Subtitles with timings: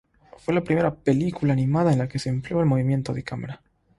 [0.39, 3.61] Fue la primera película animada en la que se empleó el movimiento de cámara.